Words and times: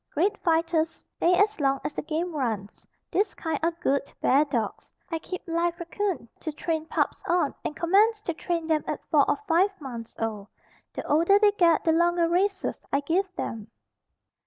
Great 0.15 0.35
fighters, 0.41 0.89
stay 0.89 1.35
as 1.35 1.59
long 1.59 1.79
as 1.83 1.93
the 1.93 2.01
game 2.01 2.35
runs. 2.35 2.87
This 3.11 3.35
kind 3.35 3.59
are 3.61 3.69
good 3.69 4.11
bear 4.19 4.43
dogs. 4.45 4.91
I 5.11 5.19
keep 5.19 5.43
live 5.45 5.75
'coon 5.91 6.27
to 6.39 6.51
train 6.51 6.87
pups 6.87 7.21
on 7.29 7.53
and 7.63 7.75
commence 7.75 8.23
to 8.23 8.33
train 8.33 8.65
them 8.65 8.83
at 8.87 8.99
4 9.11 9.29
or 9.29 9.37
5 9.47 9.69
months 9.79 10.15
old. 10.17 10.47
The 10.91 11.05
older 11.05 11.37
they 11.37 11.51
get 11.51 11.83
the 11.83 11.91
longer 11.91 12.27
races 12.27 12.81
I 12.91 13.01
give 13.01 13.29
them. 13.35 13.69